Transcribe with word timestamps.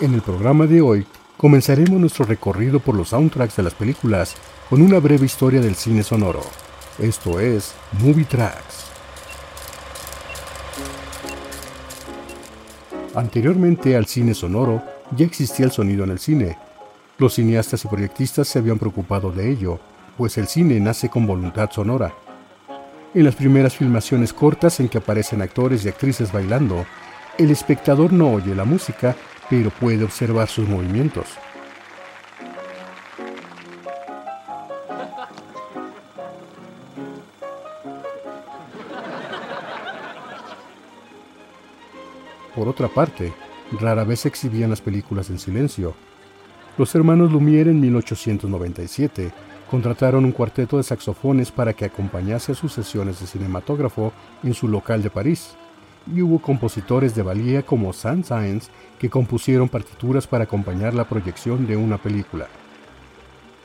En 0.00 0.12
el 0.12 0.22
programa 0.22 0.66
de 0.66 0.80
hoy 0.80 1.06
comenzaremos 1.36 2.00
nuestro 2.00 2.24
recorrido 2.24 2.80
por 2.80 2.96
los 2.96 3.10
soundtracks 3.10 3.56
de 3.56 3.62
las 3.62 3.74
películas 3.74 4.34
con 4.68 4.82
una 4.82 4.98
breve 4.98 5.24
historia 5.24 5.60
del 5.60 5.76
cine 5.76 6.02
sonoro. 6.02 6.42
Esto 6.98 7.38
es 7.38 7.74
Movie 8.00 8.24
Tracks. 8.24 8.86
Anteriormente 13.14 13.94
al 13.96 14.06
cine 14.06 14.34
sonoro 14.34 14.82
ya 15.16 15.26
existía 15.26 15.66
el 15.66 15.72
sonido 15.72 16.02
en 16.02 16.10
el 16.10 16.18
cine. 16.18 16.58
Los 17.18 17.34
cineastas 17.34 17.84
y 17.84 17.88
proyectistas 17.88 18.48
se 18.48 18.58
habían 18.58 18.80
preocupado 18.80 19.30
de 19.30 19.48
ello, 19.48 19.78
pues 20.18 20.36
el 20.38 20.48
cine 20.48 20.80
nace 20.80 21.08
con 21.08 21.24
voluntad 21.24 21.70
sonora. 21.70 22.12
En 23.14 23.24
las 23.24 23.36
primeras 23.36 23.76
filmaciones 23.76 24.32
cortas 24.32 24.80
en 24.80 24.88
que 24.88 24.98
aparecen 24.98 25.40
actores 25.40 25.84
y 25.84 25.88
actrices 25.88 26.32
bailando, 26.32 26.84
el 27.38 27.52
espectador 27.52 28.12
no 28.12 28.32
oye 28.32 28.56
la 28.56 28.64
música, 28.64 29.14
pero 29.50 29.70
puede 29.70 30.04
observar 30.04 30.48
sus 30.48 30.68
movimientos. 30.68 31.26
Por 42.54 42.68
otra 42.68 42.88
parte, 42.88 43.32
rara 43.80 44.04
vez 44.04 44.26
exhibían 44.26 44.70
las 44.70 44.80
películas 44.80 45.28
en 45.28 45.38
silencio. 45.38 45.94
Los 46.78 46.94
hermanos 46.94 47.32
Lumière 47.32 47.70
en 47.70 47.80
1897 47.80 49.32
contrataron 49.70 50.24
un 50.24 50.32
cuarteto 50.32 50.76
de 50.76 50.84
saxofones 50.84 51.50
para 51.50 51.72
que 51.72 51.84
acompañase 51.84 52.52
a 52.52 52.54
sus 52.54 52.72
sesiones 52.72 53.20
de 53.20 53.26
cinematógrafo 53.26 54.12
en 54.42 54.54
su 54.54 54.68
local 54.68 55.02
de 55.02 55.10
París, 55.10 55.56
y 56.12 56.22
hubo 56.22 56.38
compositores 56.40 57.14
de 57.14 57.22
valía 57.22 57.62
como 57.62 57.92
Saint-Saëns 57.92 58.70
que 58.98 59.10
compusieron 59.10 59.68
partituras 59.68 60.26
para 60.26 60.44
acompañar 60.44 60.94
la 60.94 61.08
proyección 61.08 61.66
de 61.66 61.76
una 61.76 61.98
película. 61.98 62.46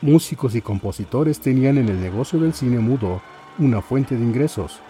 Músicos 0.00 0.54
y 0.54 0.60
compositores 0.60 1.40
tenían 1.40 1.78
en 1.78 1.88
el 1.88 2.00
negocio 2.00 2.38
del 2.40 2.54
cine 2.54 2.78
mudo 2.80 3.20
una 3.58 3.82
fuente 3.82 4.16
de 4.16 4.24
ingresos. 4.24 4.80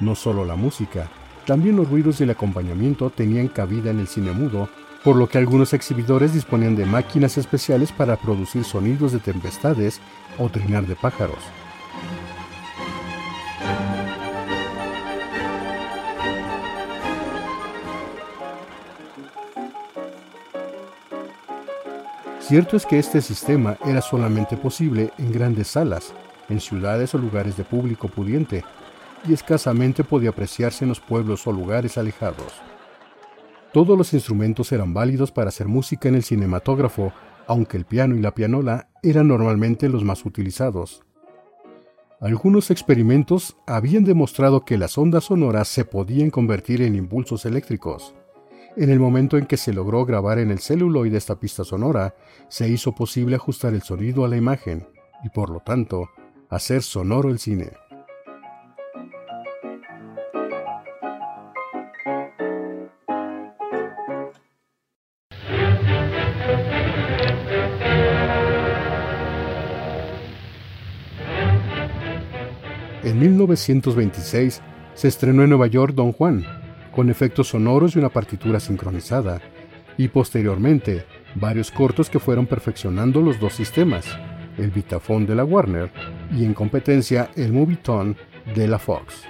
No 0.00 0.14
solo 0.14 0.44
la 0.44 0.56
música, 0.56 1.08
también 1.46 1.76
los 1.76 1.88
ruidos 1.88 2.20
y 2.20 2.24
el 2.24 2.30
acompañamiento 2.30 3.10
tenían 3.10 3.48
cabida 3.48 3.90
en 3.90 4.00
el 4.00 4.06
cine 4.06 4.32
mudo 4.32 4.68
por 5.02 5.16
lo 5.16 5.28
que 5.28 5.38
algunos 5.38 5.72
exhibidores 5.72 6.34
disponían 6.34 6.76
de 6.76 6.84
máquinas 6.84 7.38
especiales 7.38 7.90
para 7.90 8.16
producir 8.16 8.64
sonidos 8.64 9.12
de 9.12 9.18
tempestades 9.18 10.00
o 10.38 10.50
trinar 10.50 10.86
de 10.86 10.94
pájaros. 10.94 11.38
Cierto 22.50 22.76
es 22.76 22.84
que 22.84 22.98
este 22.98 23.20
sistema 23.20 23.78
era 23.86 24.02
solamente 24.02 24.56
posible 24.56 25.12
en 25.18 25.30
grandes 25.30 25.68
salas, 25.68 26.12
en 26.48 26.58
ciudades 26.58 27.14
o 27.14 27.18
lugares 27.18 27.56
de 27.56 27.62
público 27.62 28.08
pudiente, 28.08 28.64
y 29.24 29.32
escasamente 29.32 30.02
podía 30.02 30.30
apreciarse 30.30 30.84
en 30.84 30.88
los 30.88 30.98
pueblos 30.98 31.46
o 31.46 31.52
lugares 31.52 31.96
alejados. 31.96 32.60
Todos 33.72 33.96
los 33.96 34.12
instrumentos 34.14 34.72
eran 34.72 34.92
válidos 34.92 35.30
para 35.30 35.50
hacer 35.50 35.68
música 35.68 36.08
en 36.08 36.16
el 36.16 36.24
cinematógrafo, 36.24 37.12
aunque 37.46 37.76
el 37.76 37.84
piano 37.84 38.16
y 38.16 38.20
la 38.20 38.34
pianola 38.34 38.88
eran 39.00 39.28
normalmente 39.28 39.88
los 39.88 40.02
más 40.02 40.26
utilizados. 40.26 41.04
Algunos 42.20 42.72
experimentos 42.72 43.58
habían 43.64 44.02
demostrado 44.02 44.64
que 44.64 44.76
las 44.76 44.98
ondas 44.98 45.22
sonoras 45.22 45.68
se 45.68 45.84
podían 45.84 46.30
convertir 46.30 46.82
en 46.82 46.96
impulsos 46.96 47.46
eléctricos. 47.46 48.12
En 48.76 48.88
el 48.88 49.00
momento 49.00 49.36
en 49.36 49.46
que 49.46 49.56
se 49.56 49.72
logró 49.72 50.06
grabar 50.06 50.38
en 50.38 50.50
el 50.50 50.60
celuloide 50.60 51.18
esta 51.18 51.34
pista 51.38 51.64
sonora, 51.64 52.14
se 52.48 52.68
hizo 52.68 52.94
posible 52.94 53.36
ajustar 53.36 53.74
el 53.74 53.82
sonido 53.82 54.24
a 54.24 54.28
la 54.28 54.36
imagen 54.36 54.86
y 55.24 55.28
por 55.30 55.50
lo 55.50 55.60
tanto 55.60 56.08
hacer 56.48 56.82
sonoro 56.82 57.30
el 57.30 57.38
cine. 57.38 57.72
En 73.02 73.18
1926 73.18 74.62
se 74.94 75.08
estrenó 75.08 75.42
en 75.42 75.48
Nueva 75.50 75.66
York 75.66 75.94
Don 75.94 76.12
Juan, 76.12 76.44
con 76.94 77.10
efectos 77.10 77.48
sonoros 77.48 77.94
y 77.94 77.98
una 77.98 78.08
partitura 78.08 78.60
sincronizada, 78.60 79.40
y 79.96 80.08
posteriormente 80.08 81.04
varios 81.34 81.70
cortos 81.70 82.10
que 82.10 82.18
fueron 82.18 82.46
perfeccionando 82.46 83.20
los 83.20 83.38
dos 83.38 83.54
sistemas, 83.54 84.06
el 84.58 84.70
Vitaphone 84.70 85.26
de 85.26 85.34
la 85.34 85.44
Warner 85.44 85.90
y 86.36 86.44
en 86.44 86.54
competencia 86.54 87.30
el 87.36 87.52
Movietone 87.52 88.16
de 88.54 88.68
la 88.68 88.78
Fox. 88.78 89.24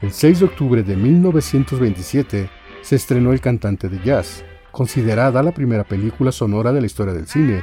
El 0.00 0.12
6 0.12 0.40
de 0.40 0.44
octubre 0.46 0.82
de 0.82 0.96
1927 0.96 2.48
se 2.80 2.96
estrenó 2.96 3.32
El 3.32 3.40
cantante 3.40 3.88
de 3.88 4.00
jazz, 4.02 4.42
considerada 4.70 5.42
la 5.42 5.52
primera 5.52 5.84
película 5.84 6.32
sonora 6.32 6.72
de 6.72 6.80
la 6.80 6.86
historia 6.86 7.12
del 7.12 7.26
cine, 7.26 7.62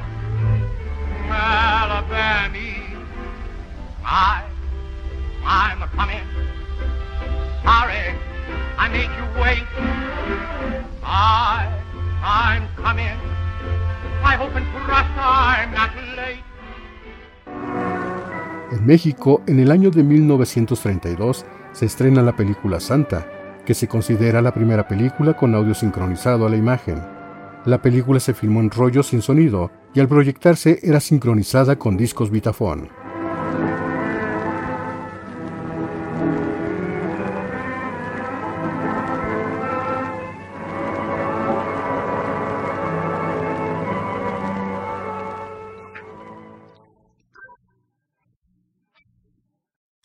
En 18.81 18.87
México, 18.87 19.43
en 19.45 19.59
el 19.59 19.69
año 19.69 19.91
de 19.91 20.01
1932, 20.01 21.45
se 21.71 21.85
estrena 21.85 22.23
la 22.23 22.35
película 22.35 22.79
Santa, 22.79 23.27
que 23.63 23.75
se 23.75 23.87
considera 23.87 24.41
la 24.41 24.55
primera 24.55 24.87
película 24.87 25.37
con 25.37 25.53
audio 25.53 25.75
sincronizado 25.75 26.47
a 26.47 26.49
la 26.49 26.55
imagen. 26.55 26.99
La 27.65 27.79
película 27.79 28.19
se 28.19 28.33
filmó 28.33 28.59
en 28.59 28.71
rollo 28.71 29.03
sin 29.03 29.21
sonido 29.21 29.69
y 29.93 29.99
al 29.99 30.07
proyectarse 30.07 30.79
era 30.81 30.99
sincronizada 30.99 31.77
con 31.77 31.95
discos 31.95 32.31
Vitaphone. 32.31 32.89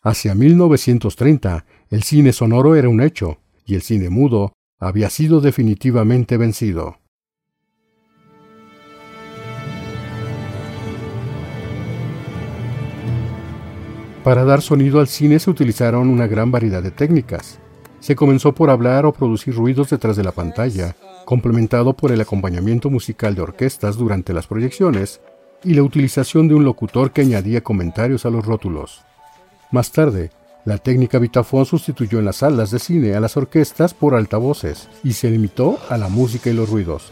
Hacia 0.07 0.35
1930, 0.35 1.65
el 1.89 2.01
cine 2.01 2.31
sonoro 2.31 2.77
era 2.77 2.87
un 2.87 3.01
hecho, 3.01 3.39
y 3.65 3.75
el 3.75 3.81
cine 3.81 4.09
mudo 4.09 4.53
había 4.79 5.09
sido 5.09 5.41
definitivamente 5.41 6.37
vencido. 6.37 6.95
Para 14.23 14.45
dar 14.45 14.61
sonido 14.61 15.01
al 15.01 15.09
cine 15.09 15.39
se 15.39 15.49
utilizaron 15.49 16.07
una 16.07 16.25
gran 16.25 16.51
variedad 16.51 16.81
de 16.81 16.91
técnicas. 16.91 17.59
Se 17.99 18.15
comenzó 18.15 18.55
por 18.55 18.69
hablar 18.69 19.05
o 19.05 19.11
producir 19.11 19.55
ruidos 19.55 19.89
detrás 19.89 20.15
de 20.15 20.23
la 20.23 20.31
pantalla, 20.31 20.95
complementado 21.25 21.91
por 21.91 22.13
el 22.13 22.21
acompañamiento 22.21 22.89
musical 22.89 23.35
de 23.35 23.41
orquestas 23.41 23.97
durante 23.97 24.31
las 24.31 24.47
proyecciones 24.47 25.19
y 25.65 25.73
la 25.73 25.83
utilización 25.83 26.47
de 26.47 26.55
un 26.55 26.63
locutor 26.63 27.11
que 27.11 27.23
añadía 27.23 27.61
comentarios 27.61 28.25
a 28.25 28.29
los 28.29 28.45
rótulos. 28.45 29.03
Más 29.71 29.91
tarde, 29.91 30.31
la 30.63 30.77
técnica 30.77 31.19
Vitaphone 31.19 31.65
sustituyó 31.65 32.19
en 32.19 32.25
las 32.25 32.37
salas 32.37 32.71
de 32.71 32.79
cine 32.79 33.15
a 33.15 33.19
las 33.19 33.35
orquestas 33.35 33.93
por 33.93 34.15
altavoces 34.15 34.87
y 35.03 35.13
se 35.13 35.29
limitó 35.29 35.77
a 35.89 35.97
la 35.97 36.07
música 36.07 36.49
y 36.49 36.53
los 36.53 36.69
ruidos. 36.69 37.11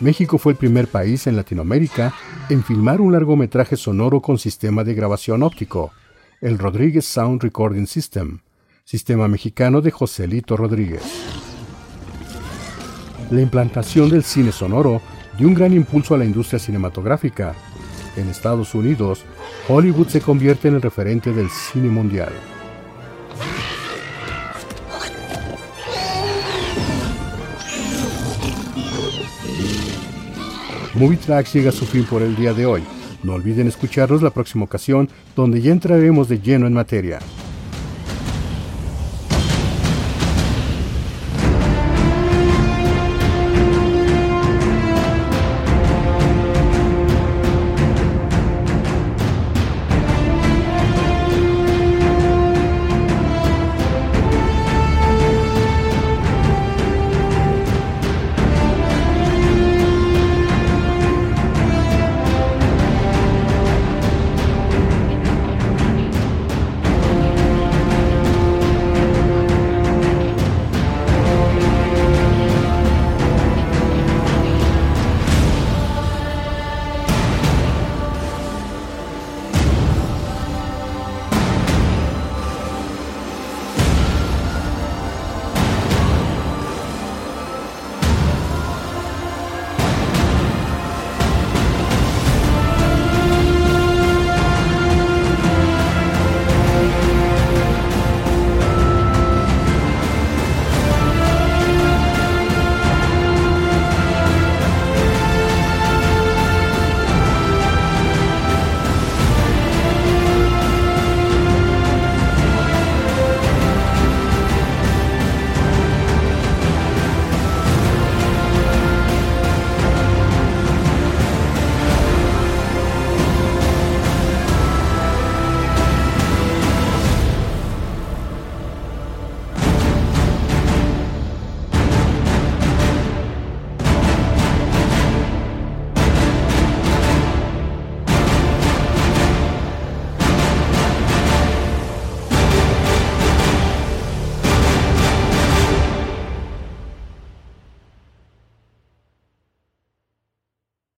México 0.00 0.38
fue 0.38 0.52
el 0.52 0.58
primer 0.58 0.88
país 0.88 1.26
en 1.26 1.36
Latinoamérica 1.36 2.12
en 2.50 2.62
filmar 2.62 3.00
un 3.00 3.12
largometraje 3.12 3.76
sonoro 3.76 4.20
con 4.20 4.38
sistema 4.38 4.84
de 4.84 4.94
grabación 4.94 5.42
óptico, 5.42 5.92
el 6.40 6.58
Rodríguez 6.58 7.06
Sound 7.06 7.42
Recording 7.42 7.86
System, 7.86 8.40
sistema 8.84 9.26
mexicano 9.26 9.80
de 9.80 9.90
Joselito 9.90 10.56
Rodríguez. 10.56 11.25
La 13.30 13.40
implantación 13.40 14.08
del 14.08 14.22
cine 14.22 14.52
sonoro 14.52 15.02
dio 15.36 15.48
un 15.48 15.54
gran 15.54 15.72
impulso 15.72 16.14
a 16.14 16.18
la 16.18 16.24
industria 16.24 16.60
cinematográfica. 16.60 17.54
En 18.16 18.28
Estados 18.28 18.74
Unidos, 18.74 19.24
Hollywood 19.68 20.06
se 20.06 20.20
convierte 20.20 20.68
en 20.68 20.76
el 20.76 20.82
referente 20.82 21.32
del 21.32 21.50
cine 21.50 21.88
mundial. 21.88 22.32
Movie 30.94 31.18
Tracks 31.18 31.52
llega 31.52 31.70
a 31.70 31.72
su 31.72 31.84
fin 31.84 32.04
por 32.04 32.22
el 32.22 32.36
día 32.36 32.54
de 32.54 32.64
hoy. 32.64 32.82
No 33.22 33.34
olviden 33.34 33.66
escucharnos 33.66 34.22
la 34.22 34.30
próxima 34.30 34.64
ocasión, 34.64 35.10
donde 35.34 35.60
ya 35.60 35.72
entraremos 35.72 36.28
de 36.28 36.38
lleno 36.38 36.66
en 36.66 36.72
materia. 36.72 37.18